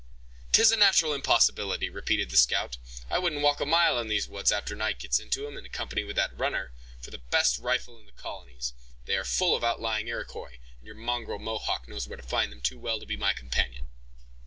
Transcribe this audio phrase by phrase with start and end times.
[0.51, 4.51] "'Tis a natural impossibility!" repeated the scout; "I wouldn't walk a mile in these woods
[4.51, 8.07] after night gets into them, in company with that runner, for the best rifle in
[8.07, 8.73] the colonies.
[9.05, 12.61] They are full of outlying Iroquois, and your mongrel Mohawk knows where to find them
[12.61, 13.89] too well to be my companion."